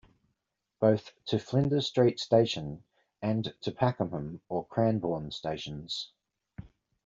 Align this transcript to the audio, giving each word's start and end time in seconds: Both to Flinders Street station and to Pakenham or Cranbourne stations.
Both 0.79 1.11
to 1.25 1.37
Flinders 1.37 1.85
Street 1.85 2.19
station 2.19 2.83
and 3.21 3.53
to 3.61 3.71
Pakenham 3.71 4.41
or 4.49 4.65
Cranbourne 4.65 5.29
stations. 5.29 6.11